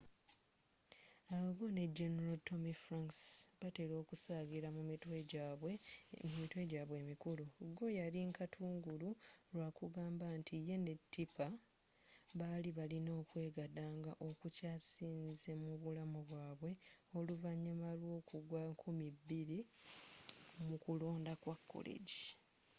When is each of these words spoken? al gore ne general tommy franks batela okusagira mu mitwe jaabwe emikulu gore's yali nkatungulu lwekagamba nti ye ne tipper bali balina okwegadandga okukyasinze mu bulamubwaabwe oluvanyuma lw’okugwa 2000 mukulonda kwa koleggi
al 1.33 1.47
gore 1.57 1.73
ne 1.77 1.85
general 1.97 2.37
tommy 2.47 2.73
franks 2.83 3.19
batela 3.59 3.93
okusagira 4.01 4.67
mu 4.75 4.81
mitwe 4.89 5.17
jaabwe 6.71 6.95
emikulu 7.01 7.43
gore's 7.77 7.97
yali 8.01 8.19
nkatungulu 8.29 9.09
lwekagamba 9.51 10.25
nti 10.39 10.55
ye 10.67 10.75
ne 10.85 10.93
tipper 11.13 11.51
bali 12.39 12.69
balina 12.77 13.11
okwegadandga 13.21 14.11
okukyasinze 14.29 15.51
mu 15.63 15.71
bulamubwaabwe 15.81 16.71
oluvanyuma 17.17 17.89
lw’okugwa 17.99 18.61
2000 18.83 19.57
mukulonda 20.67 21.33
kwa 21.41 21.55
koleggi 21.71 22.21